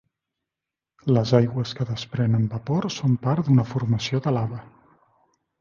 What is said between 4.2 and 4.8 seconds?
de lava.